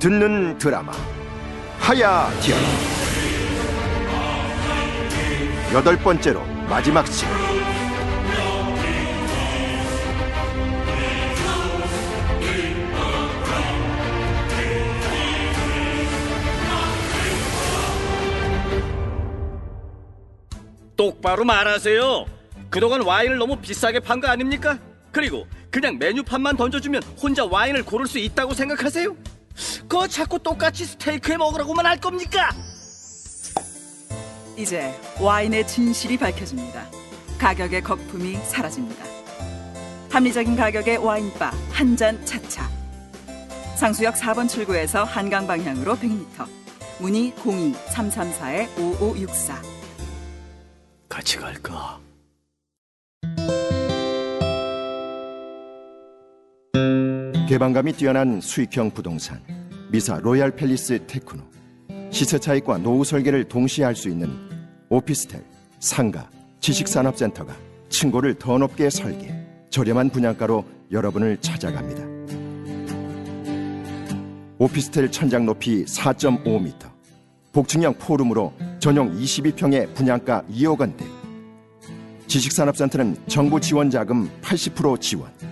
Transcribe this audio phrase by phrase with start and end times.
[0.00, 0.92] 듣는 드라마
[1.78, 2.62] 하야 디아라
[5.74, 7.30] 여덟 번째로 마지막 시간
[20.96, 22.26] 똑바로 말하세요.
[22.68, 24.78] 그동안 와인을 너무 비싸게 판 거 아닙니까?
[25.12, 29.16] 그리고 그냥 메뉴판만 던져주면 혼자 와인을 고를 수 있다고 생각하세요?
[29.82, 32.50] 그거 자꾸 똑같이 스테이크에 먹으라고만 할 겁니까?
[34.56, 36.86] 이제 와인의 진실이 밝혀집니다.
[37.38, 39.04] 가격의 거품이 사라집니다.
[40.10, 42.68] 합리적인 가격의 와인바 한 잔 차차.
[43.76, 46.46] 상수역 4번 출구에서 한강 방향으로 100m.
[46.98, 49.54] 문의 02-334-5564.
[51.08, 51.98] 같이 갈까?
[57.50, 59.40] 개방감이 뛰어난 수익형 부동산
[59.90, 61.42] 미사 로얄 팰리스 테크노
[62.12, 64.30] 시세 차익과 노후 설계를 동시에 할 수 있는
[64.88, 65.42] 오피스텔,
[65.80, 67.52] 상가, 지식산업센터가
[67.88, 69.34] 층고를 더 높게 설계
[69.68, 72.04] 저렴한 분양가로 여러분을 찾아갑니다.
[74.58, 76.88] 오피스텔 천장 높이 4.5m
[77.50, 81.04] 복층형 포룸으로 전용 22평의 분양가 2억 원대
[82.28, 85.49] 지식산업센터는 정부 지원 자금 80% 지원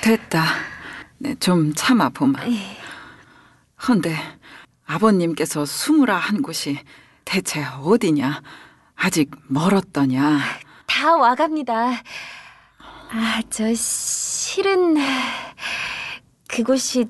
[0.02, 0.44] 됐다.
[1.18, 2.40] 네, 좀 참아 보마.
[3.88, 4.16] 헌데
[4.86, 6.80] 아버님께서 숨으라 한 곳이
[7.26, 8.42] 대체 어디냐?
[8.96, 10.40] 아직 멀었더냐?
[10.88, 11.92] 다 와갑니다.
[13.12, 14.98] 아, 저 실은
[16.48, 17.08] 그곳이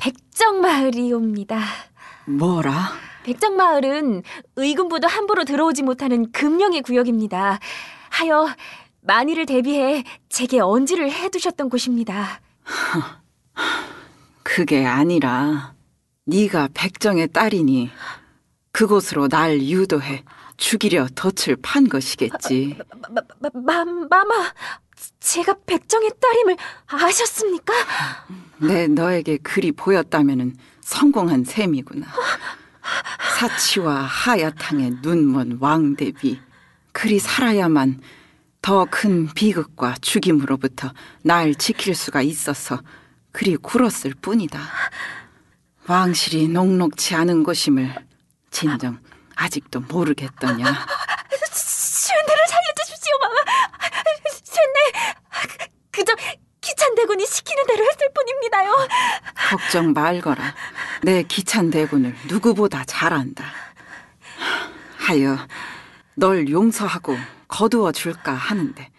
[0.00, 1.60] 백정마을이옵니다.
[2.26, 2.92] 뭐라?
[3.24, 4.22] 백정마을은
[4.56, 7.58] 의군부도 함부로 들어오지 못하는 금령의 구역입니다.
[8.08, 8.48] 하여
[9.02, 12.40] 만일을 대비해 제게 언지를 해두셨던 곳입니다.
[14.42, 15.74] 그게 아니라
[16.24, 17.90] 네가 백정의 딸이니
[18.72, 20.24] 그곳으로 날 유도해
[20.56, 22.78] 죽이려 덫을 판 것이겠지.
[23.08, 24.52] 마, 마, 마, 마마,
[25.20, 26.56] 제가 백정의 딸임을
[26.86, 27.72] 아셨습니까?
[28.62, 32.06] 내 너에게 그리 보였다면은 성공한 셈이구나.
[33.38, 36.40] 사치와 하야탕의 눈먼 왕대비
[36.92, 38.00] 그리 살아야만
[38.62, 42.82] 더 큰 비극과 죽임으로부터 날 지킬 수가 있어서
[43.32, 44.60] 그리 굴었을 뿐이다.
[45.86, 47.94] 왕실이 녹록치 않은 것임을
[48.50, 48.98] 진정
[49.36, 50.64] 아직도 모르겠더냐.
[51.50, 53.34] 쇠내를 살려주십시오, 마마.
[54.22, 54.60] 그저
[56.80, 58.74] 기찬대군이 시키는 대로 했을 뿐입니다요.
[59.50, 60.54] 걱정 말거라.
[61.02, 63.44] 내 기찬대군을 누구보다 잘한다.
[64.96, 65.36] 하여
[66.14, 67.18] 널 용서하고
[67.48, 68.90] 거두어 줄까 하는데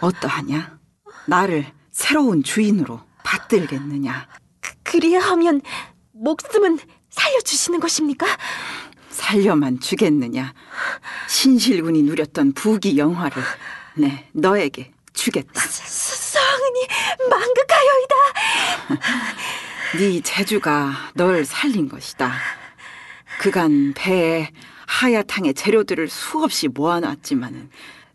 [0.00, 0.78] 어떠하냐?
[1.26, 4.28] 나를 새로운 주인으로 받들겠느냐?
[4.60, 5.62] 그, 그리하면
[6.12, 6.78] 목숨은
[7.08, 8.26] 살려주시는 것입니까?
[9.08, 10.52] 살려만 주겠느냐?
[11.26, 13.42] 신실군이 누렸던 부귀 영화를
[13.96, 15.60] 네 너에게 주겠다.
[15.60, 16.86] 성은이
[17.28, 18.16] 망극하여이다.
[19.98, 22.32] 네 재주가 널 살린 것이다.
[23.38, 24.50] 그간 배에
[24.86, 27.70] 하야탕의 재료들을 수없이 모아놨지만은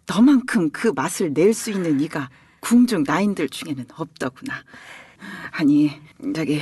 [0.08, 2.30] 너만큼 그 맛을 낼 수 있는 이가
[2.60, 4.64] 궁중 나인들 중에는 없더구나.
[5.52, 6.02] 아니
[6.36, 6.60] 저기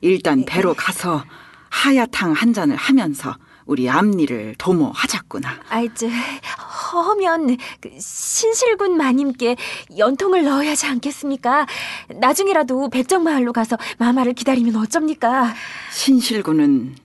[0.00, 1.24] 일단 배로 가서
[1.68, 3.36] 하야탕 한 잔을 하면서
[3.70, 5.60] 우리 앞니를 도모하자꾸나.
[5.68, 9.54] 아이, 저, 허면 그 신실군 마님께
[9.96, 11.68] 연통을 넣어야 하지 않겠습니까?
[12.16, 15.54] 나중에라도 백정마을로 가서 마마를 기다리면 어쩝니까?
[15.92, 16.96] 신실군은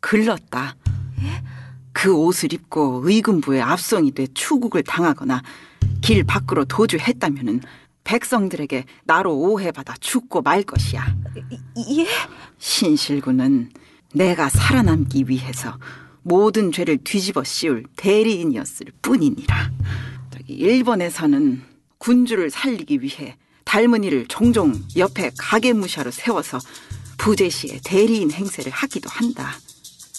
[0.00, 0.76] 글렀다.
[1.92, 5.42] 그 옷을 입고 의금부에 압송이 돼 추국을 당하거나
[6.02, 7.62] 길 밖으로 도주했다면은
[8.04, 11.02] 백성들에게 나로 오해받아 죽고 말 것이야.
[11.96, 12.06] 예?
[12.58, 13.70] 신실군은
[14.12, 15.78] 내가 살아남기 위해서
[16.22, 19.70] 모든 죄를 뒤집어 씌울 대리인이었을 뿐이니라.
[20.32, 21.62] 저기 일본에서는
[21.98, 26.58] 군주를 살리기 위해 달문이를 종종 옆에 가게무샤로 세워서
[27.18, 29.54] 부제시에 대리인 행세를 하기도 한다.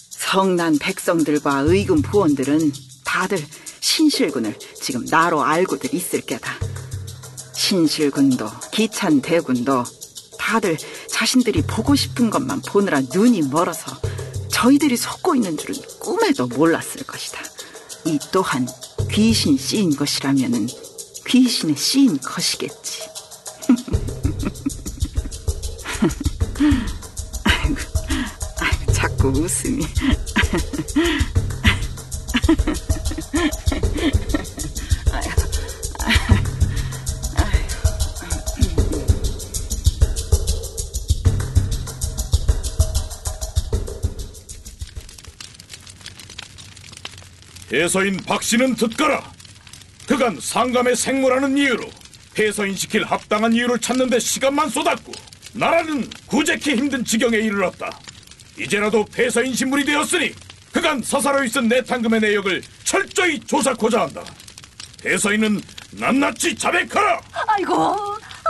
[0.10, 2.72] 성난 백성들과 의금 부원들은
[3.04, 3.44] 다들
[3.82, 6.54] 신실군을 지금 나로 알고들 있을 게다.
[7.54, 9.84] 신실군도 기찬 대군도
[10.38, 10.78] 다들
[11.10, 13.92] 자신들이 보고 싶은 것만 보느라 눈이 멀어서
[14.62, 17.42] 저희들이 속고 있는 줄은 꿈에도 몰랐을 것이다.
[18.06, 18.68] 이 또한
[19.10, 20.68] 귀신 씨인 것이라면은
[21.26, 23.02] 귀신의 씨인 것이겠지.
[27.44, 27.76] 아이고,
[28.60, 29.84] 아이고, 자꾸 웃음이.
[47.72, 49.32] 해서인 박 씨는 듣거라.
[50.08, 51.90] 그간 상감의 생물하는 이유로
[52.38, 55.12] 해서인시킬 합당한 이유를 찾는데 시간만 쏟았고
[55.54, 57.98] 나라는 구제키 힘든 지경에 이르렀다.
[58.58, 60.34] 이제라도 폐서인 신물이 되었으니
[60.72, 64.24] 그간 서사로 있은 내탕금의 내역을 철저히 조사코자 한다.
[65.04, 67.20] 폐서인은 낱낱이 자백하라.
[67.48, 67.98] 아이고,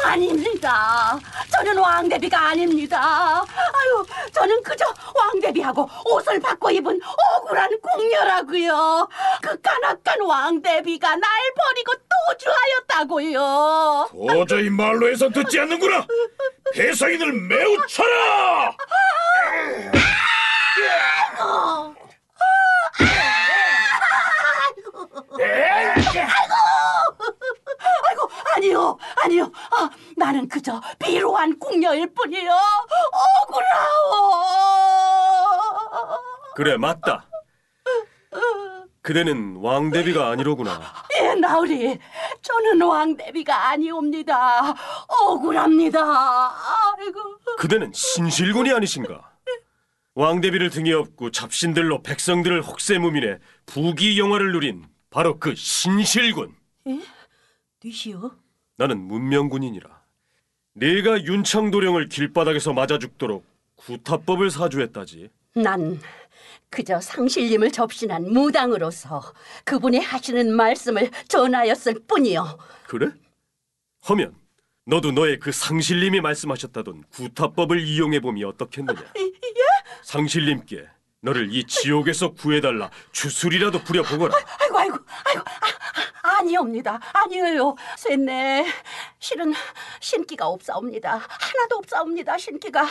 [0.03, 1.19] 아닙니다.
[1.61, 3.43] 저는 왕대비가 아닙니다.
[3.43, 6.99] 아유, 저는 그저 왕대비하고 옷을 바꿔 입은
[7.35, 9.07] 억울한 궁녀라고요.
[9.43, 11.93] 그 까나깐 왕대비가 날 버리고
[12.89, 14.09] 도주하였다고요.
[14.27, 16.07] 도저히 말로 해서 듣지 않는구나.
[16.73, 18.75] 폐서인을 매우 쳐라.
[24.63, 25.09] 아이고,
[26.23, 26.40] 아
[28.59, 29.51] 니요, 아니요.
[29.71, 32.51] 아, 나는 그저 비루한 궁녀일 뿐이요.
[33.47, 34.41] 억울하오.
[36.55, 37.27] 그래 맞다.
[39.01, 40.79] 그대는 왕대비가 아니로구나.
[41.19, 41.97] 예, 나으리.
[42.41, 44.75] 저는 왕대비가 아니옵니다.
[45.07, 45.99] 억울합니다.
[45.99, 47.19] 아이고.
[47.57, 49.31] 그대는 신실군이 아니신가?
[50.13, 56.53] 왕대비를 등에 업고 잡신들로 백성들을 혹세무민해 부귀 영화를 누린 바로 그 신실군.
[57.81, 58.31] 뒤시오?
[58.77, 59.89] 나는 문명군이니라.
[60.73, 63.43] 네가 윤창도령을 길바닥에서 맞아 죽도록
[63.75, 65.29] 구타법을 사주했다지.
[65.55, 65.99] 난
[66.69, 69.33] 그저 상실님을 접신한 무당으로서
[69.65, 72.57] 그분이 하시는 말씀을 전하였을 뿐이요.
[72.85, 73.11] 그래?
[74.07, 74.35] 허면
[74.85, 79.01] 너도 너의 그 상실님이 말씀하셨다던 구타법을 이용해 보면 어떻겠느냐?
[80.03, 80.87] 상실님께
[81.21, 84.35] 너를 이 지옥에서 구해달라 주술이라도 부려보거라.
[84.59, 85.43] 아이고 아이고 아이고
[86.41, 86.99] 아, 아니옵니다.
[87.13, 87.75] 아니에요.
[87.97, 88.65] 쇠네.
[89.19, 89.53] 실은
[89.99, 91.11] 신기가 없사옵니다.
[91.11, 92.81] 하나도 없사옵니다 신기가.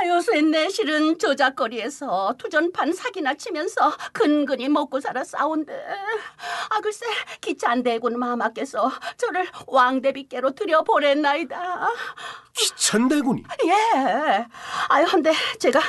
[0.00, 0.68] 아유 쇠네.
[0.70, 5.72] 실은 저작거리에서 투전판 사기나 치면서 근근히 먹고 살아 싸운데.
[6.70, 7.06] 아 글쎄
[7.40, 11.90] 기찬 대군 마마께서 저를 왕대비께로 들여보냈나이다.
[12.56, 14.46] 귀찬대군이 예.
[14.88, 15.80] 아유, 근데 제가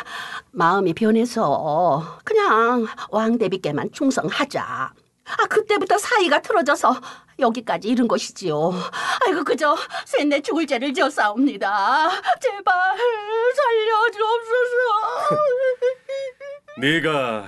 [0.51, 4.94] 마음이 변해서 그냥 왕대비께만 충성하자.
[5.38, 7.00] 아, 그때부터 사이가 틀어져서
[7.40, 8.71] 여기까지 이른 것이지요.
[9.26, 12.09] 아이고, 그저 셋내 죽을 죄를 지었사옵니다.
[12.42, 12.98] 제발
[13.56, 14.78] 살려주옵소서.
[16.80, 17.48] 네가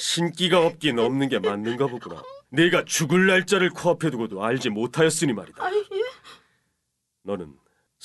[0.00, 2.22] 신기가 없긴 없는 게 맞는가 보구나.
[2.50, 5.64] 네가 죽을 날짜를 코앞에 두고도 알지 못하였으니 말이다.
[5.64, 6.02] 아이, 예.
[7.22, 7.54] 너는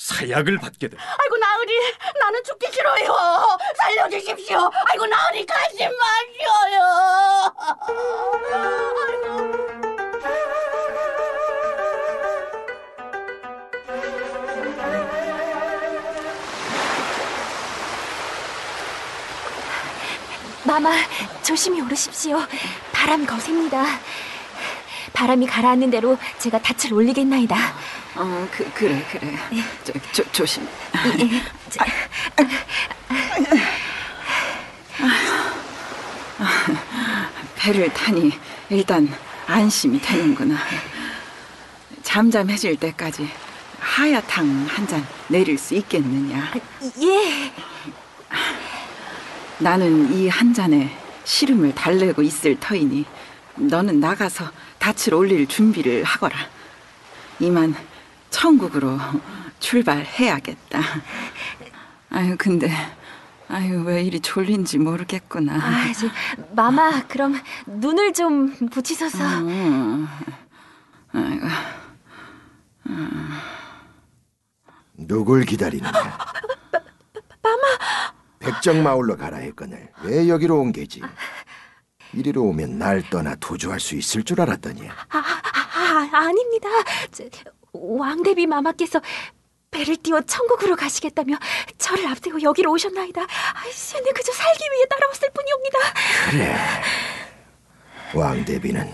[0.00, 0.96] 사약을 받게 돼.
[0.96, 1.72] 아이고, 나으리,
[2.18, 3.58] 나는 죽기 싫어요.
[3.76, 4.70] 살려주십시오.
[4.86, 7.54] 아이고, 나으리, 가지 마셔요.
[20.64, 20.92] 마마,
[21.42, 22.38] 조심히 오르십시오.
[22.92, 23.84] 바람 거셉니다.
[25.12, 27.54] 바람이 가라앉는 대로 제가 닻을 올리겠나이다.
[28.16, 29.36] 어, 그, 그래, 그래.
[29.84, 30.66] 저, 조, 조심.
[31.20, 31.84] 예, 저-
[37.56, 38.32] 배를 타니
[38.70, 39.08] 일단
[39.46, 40.56] 안심이 되는구나.
[42.02, 43.28] 잠잠해질 때까지
[43.78, 46.52] 하야탕 한 잔 내릴 수 있겠느냐?
[47.02, 47.52] 예,
[49.58, 50.90] 나는 이 한 잔에
[51.24, 53.04] 시름을 달래고 있을 터이니
[53.56, 56.36] 너는 나가서 닻을 올릴 준비를 하거라.
[57.38, 57.74] 이만
[58.30, 58.98] 천국으로
[59.58, 60.80] 출발해야겠다.
[62.10, 62.70] 아유 근데
[63.48, 65.54] 아유 왜 이리 졸린지 모르겠구나.
[65.54, 66.06] 아, 저,
[66.54, 67.34] 마마, 그럼
[67.66, 69.18] 눈을 좀 붙이소서.
[69.40, 70.08] 음.
[71.12, 71.46] 아이고.
[74.94, 75.92] 누굴 기다리느냐?
[77.42, 77.62] 마마.
[78.38, 81.02] 백정 마을로 가라 했거늘 왜 여기로 온 게지?
[82.12, 86.68] 이리로 오면 날 떠나 도주할 수 있을 줄 알았더니 아, 아, 아닙니다.
[87.12, 87.24] 저,
[87.72, 89.00] 왕대비 마마께서
[89.70, 91.36] 배를 띄워 천국으로 가시겠다며
[91.78, 93.22] 저를 앞세워 여기로 오셨나이다.
[93.22, 95.78] 아, 쇠는 그저 살기 위해 따라왔을 뿐이옵니다.
[96.30, 96.56] 그래
[98.14, 98.92] 왕대비는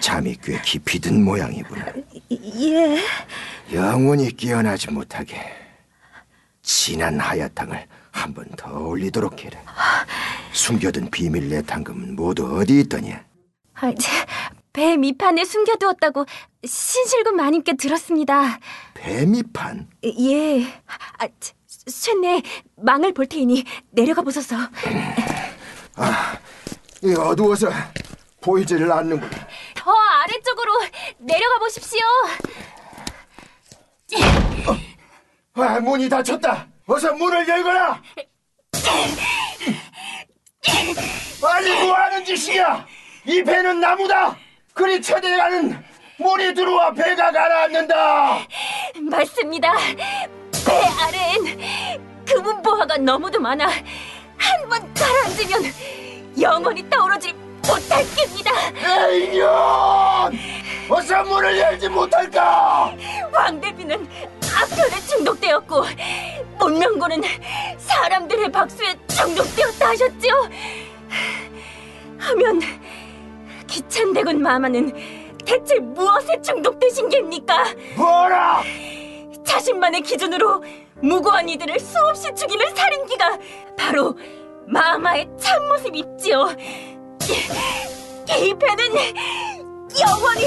[0.00, 1.86] 잠이 꽤 깊이 든 모양이구나
[2.32, 3.00] 예.
[3.72, 5.40] 영원히 깨어나지 못하게
[6.62, 9.60] 진한 하야탕을 한 번 더 올리도록 해라
[10.52, 13.22] 숨겨둔 비밀 내탕금은 모두 어디 있더냐
[13.74, 14.10] 아, 제,
[14.76, 16.26] 배 밑판에 숨겨두었다고
[16.62, 18.58] 신실군 마님께 들었습니다.
[18.92, 20.64] 뱀이판 예.
[21.18, 21.54] 아, 저,
[21.86, 22.42] 쇠네
[22.76, 24.54] 망을 볼 테이니 내려가 보소서.
[27.02, 27.70] 이 어두워서
[28.42, 29.30] 보이지를 않는구나
[29.76, 29.90] 더
[30.24, 30.72] 아래쪽으로
[31.20, 32.04] 내려가 보십시오.
[35.54, 36.68] 아, 문이 닫혔다.
[36.86, 38.02] 어서 문을 열거라.
[41.44, 42.86] 아니 뭐 하는 짓이야?
[43.24, 44.36] 이 배는 나무다.
[44.76, 45.82] 그리 쳐내가는
[46.18, 48.46] 물이 들어와 배가 가라앉는다.
[49.10, 49.72] 맞습니다.
[50.66, 51.58] 배 아래엔
[52.26, 53.66] 금은보화가 너무도 많아
[54.38, 55.72] 한 번 가라앉으면
[56.40, 57.32] 영원히 떠오르지
[57.66, 58.52] 못할 겁니다.
[59.08, 59.48] 에이년!
[60.90, 62.92] 어서 문을 열지 못할까?
[63.32, 64.06] 왕대비는
[64.54, 65.84] 악변에 중독되었고
[66.58, 67.22] 문명고는
[67.78, 70.50] 사람들의 박수에 중독되었다 하셨지요.
[72.18, 72.60] 하면
[73.66, 74.92] 기찬대군 마마는
[75.44, 77.64] 대체 무엇에 중독되신 geb니까?
[77.96, 78.62] 뭐라?
[79.44, 80.62] 자신만의 기준으로
[81.02, 83.38] 무고한 이들을 수없이 죽이는 살인기가
[83.78, 84.16] 바로
[84.66, 86.48] 마마의 참모습 있지요.
[87.22, 88.94] 이, 이 배는
[90.00, 90.46] 영원히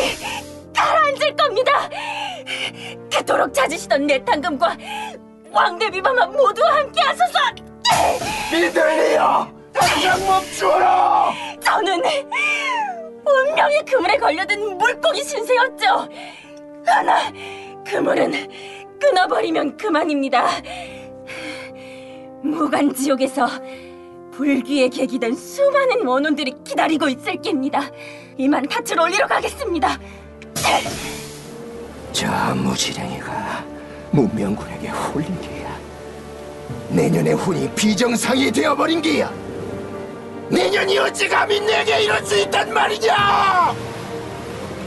[0.75, 1.89] 가라앉을 겁니다.
[3.13, 4.77] 그토록 찾으시던 내탕금과
[5.51, 7.39] 왕대비 마마 모두 함께 하소서.
[8.51, 9.51] 미들리야!
[9.73, 11.33] 당장 멈추어라!
[11.61, 12.01] 저는
[13.49, 16.09] 운명의 그물에 걸려든 물고기 신세였죠.
[16.85, 17.31] 하나
[17.85, 18.47] 그물은
[18.99, 20.47] 끊어버리면 그만입니다.
[22.43, 23.47] 무간지옥에서
[24.31, 27.81] 불귀에 계기된 수많은 원혼들이 기다리고 있을 겁니다.
[28.37, 29.99] 이만 닻을 올리러 가겠습니다.
[32.13, 33.65] 저 무지랭이가
[34.11, 35.77] 문명군에게 홀린 게야.
[36.89, 39.31] 내년의 훈이 비정상이 되어버린 게야.
[40.49, 43.75] 내년이 어찌 감히 내게 이럴 수 있단 말이냐!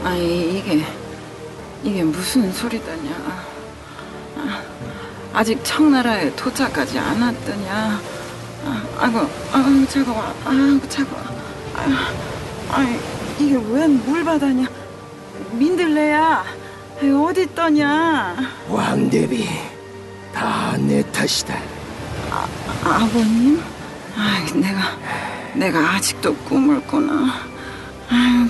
[0.03, 0.83] 아니 이게
[1.83, 3.11] 이게 무슨 소리더냐?
[4.37, 4.61] 아,
[5.33, 8.01] 아직 청나라에 도착하지 않았더냐?
[8.65, 11.23] 아, 아이고, 아이고 차가워, 아이고 차가워.
[12.69, 12.97] 아,
[13.39, 14.67] 이게 웬 물바다냐?
[15.51, 16.43] 민들레야,
[17.25, 18.35] 어디 있더냐?
[18.69, 19.47] 왕대비,
[20.33, 21.55] 다 내 탓이다.
[22.83, 23.61] 아버님?
[24.17, 24.79] 아, 내가
[25.55, 27.33] 내가 아직도 꿈을 꾸나?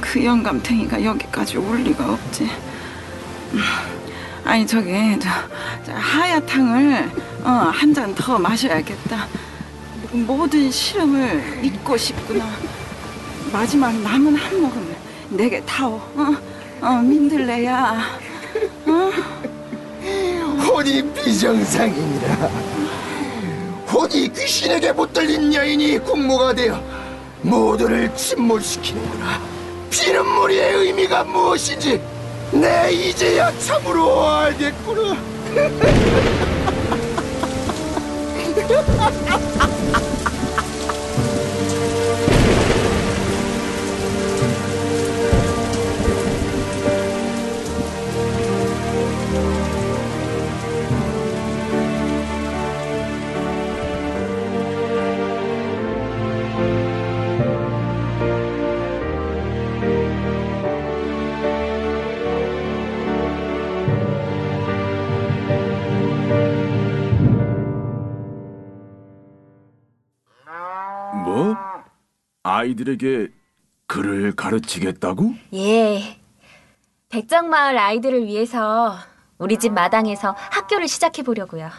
[0.02, 2.50] 그 영감탱이가 여기까지 올 리가 없지.
[3.54, 3.60] 음,
[4.44, 5.30] 아니 저기 저,
[5.86, 7.12] 저 하야탕을
[7.44, 9.28] 어, 한 잔 더 마셔야겠다.
[10.12, 12.46] 모든 실험을 믿고 싶구나.
[13.52, 14.96] 마지막 남은 한 모금을
[15.30, 15.96] 내게 타오.
[16.16, 16.36] 어,
[16.82, 18.20] 어 민들레야.
[20.68, 22.73] 혼이 비정상이니라.
[24.04, 26.84] 혼이 귀신에게 붙들린 여인이 국모가 되어
[27.42, 29.42] 모두를 침몰시키는구나.
[29.90, 32.02] 피눈물이의 의미가 무엇인지
[32.52, 35.16] 내 이제야 참으로 알겠구나.
[71.24, 71.56] 뭐?
[72.44, 73.30] 아이들에게
[73.88, 75.34] 글을 가르치겠다고?
[75.54, 76.20] 예.
[77.10, 78.96] 백정마을 아이들을 위해서
[79.38, 81.70] 우리 집 마당에서 학교를 시작해 보려고요.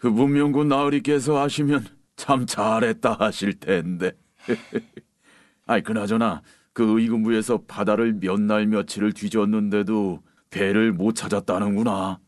[0.00, 4.12] 그 문명군 나으리께서 하시면 참 잘했다 하실 텐데.
[5.66, 6.42] 아이 그나저나
[6.72, 12.18] 그 의금부에서 바다를 몇 날 며칠을 뒤졌는데도 배를 못 찾았다는구나.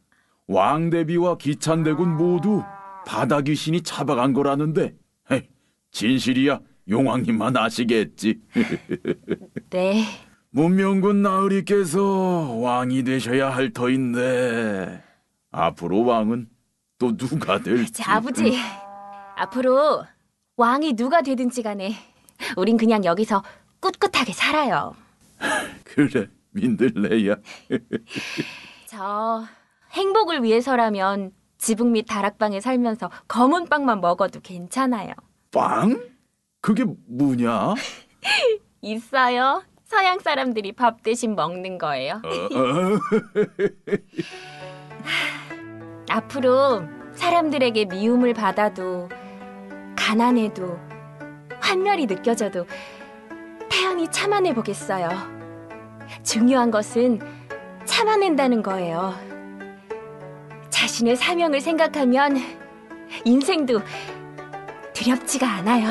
[0.46, 2.62] 왕대비와 기찬대군 모두
[3.06, 4.94] 바다 귀신이 잡아간 거라는데.
[5.92, 8.40] 진실이야 용왕님만 아시겠지.
[9.70, 10.04] 네.
[10.50, 15.02] 문명군 나으리께서 왕이 되셔야 할 터인데
[15.50, 16.48] 앞으로 왕은
[16.98, 17.92] 또 누가 될지.
[17.92, 18.58] 자, 아버지.
[19.36, 20.04] 앞으로
[20.56, 21.94] 왕이 누가 되든지 간에
[22.56, 23.42] 우린 그냥 여기서
[23.80, 24.94] 꿋꿋하게 살아요.
[25.84, 27.36] 그래 민들레야.
[28.86, 29.44] 저
[29.92, 35.14] 행복을 위해서라면 지붕 밑 다락방에 살면서 검은 빵만 먹어도 괜찮아요.
[35.52, 36.00] 빵?
[36.60, 37.74] 그게 뭐냐?
[38.80, 39.62] 있어요.
[39.84, 42.22] 서양 사람들이 밥 대신 먹는 거예요.
[42.24, 42.98] 어, 어.
[46.08, 46.82] 앞으로
[47.14, 49.08] 사람들에게 미움을 받아도
[49.96, 50.78] 가난해도
[51.60, 52.66] 환멸이 느껴져도
[53.70, 55.10] 태연히 참아내 보겠어요.
[56.22, 57.20] 중요한 것은
[57.84, 59.14] 참아낸다는 거예요.
[60.70, 62.38] 자신의 사명을 생각하면
[63.24, 63.80] 인생도
[65.02, 65.90] 두렵지가 않아요.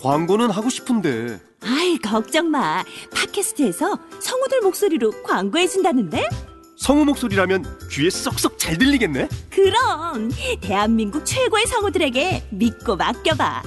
[0.00, 2.84] 광고는 하고 싶은데 아이 걱정 마.
[3.12, 6.45] 팟캐스트에서 성우들 목소리로 광고해준다는데?
[6.86, 9.28] 성우 목소리라면 귀에 쏙쏙 잘 들리겠네.
[9.50, 13.64] 그럼 대한민국 최고의 성우들에게 믿고 맡겨봐.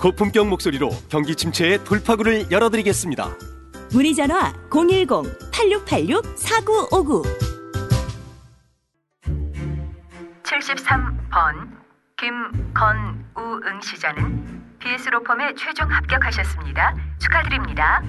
[0.00, 3.36] 고품격 목소리로 경기 침체의 돌파구를 열어드리겠습니다.
[3.90, 7.24] 문의 전화 010-8686-4959
[10.44, 11.68] 73번
[12.16, 16.94] 김건우응 시자는 BS 로펌에 최종 합격하셨습니다.
[17.18, 18.00] 축하드립니다.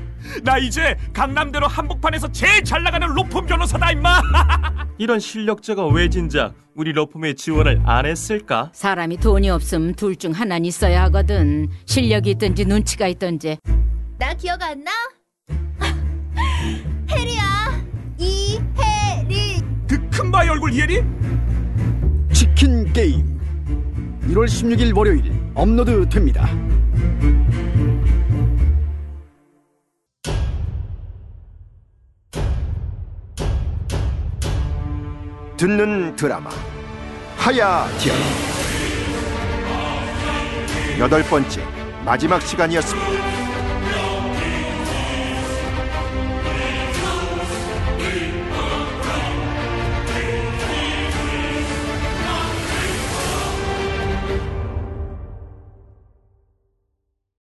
[0.44, 4.22] 나 이제 강남대로 한복판에서 제일 잘 나가는 로펌 변호사다 임마.
[5.00, 8.70] 이런 실력자가 왜 진작 우리 러펌에 지원을 안 했을까?
[8.74, 11.68] 사람이 돈이 없음 둘 중 하나는 있어야 하거든.
[11.86, 13.58] 실력이 있든지 눈치가 있든지.
[14.20, 14.92] 나 기억 안 나?
[17.10, 17.82] 혜리야
[18.20, 21.04] 이혜리 그 큰 바위 얼굴 이혜리?
[22.32, 23.27] 치킨 게임
[24.28, 26.50] 1월 16일 월요일 업로드 됩니다.
[35.56, 36.52] 듣는 드라마
[37.38, 38.20] 하야뎐
[41.00, 41.64] 여덟 번째
[42.06, 43.37] 마지막 시간이었습니다.